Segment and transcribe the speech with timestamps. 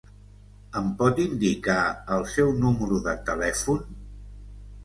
[0.79, 1.77] Em pot indicar
[2.17, 3.85] el seu número de telèfon?